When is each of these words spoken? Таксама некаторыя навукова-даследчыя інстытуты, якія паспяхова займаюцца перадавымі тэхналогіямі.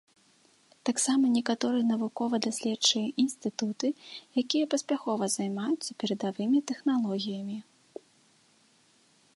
Таксама 0.89 1.25
некаторыя 1.37 1.83
навукова-даследчыя 1.93 3.07
інстытуты, 3.25 3.87
якія 4.43 4.65
паспяхова 4.73 5.23
займаюцца 5.37 5.91
перадавымі 6.05 6.59
тэхналогіямі. 6.73 7.57